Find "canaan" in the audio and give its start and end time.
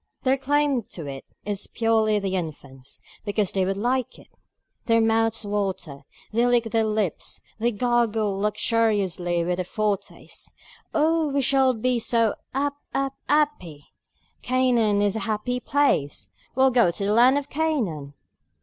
14.41-15.03, 17.51-18.15